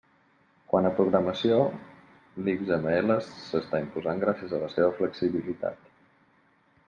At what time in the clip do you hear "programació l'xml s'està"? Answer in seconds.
0.99-3.83